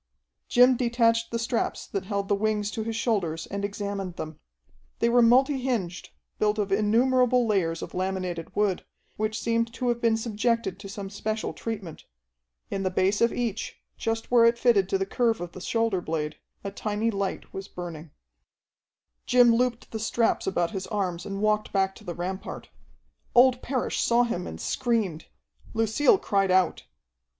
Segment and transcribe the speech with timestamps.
[0.49, 4.39] Jim detached the straps that held the wings to his shoulders and examined them.
[4.97, 8.83] They were multi hinged, built of innumerable layers of laminated wood,
[9.17, 12.05] which seemed to have been subjected to some special treatment.
[12.71, 16.01] In the base of each, just where it fitted to the curve of the shoulder
[16.01, 18.09] blade, a tiny light was burning.
[19.27, 22.69] Jim looped the straps about his arms and walked back to the rampart.
[23.35, 25.27] Old Parrish saw him and screamed.
[25.75, 26.85] Lucille cried out.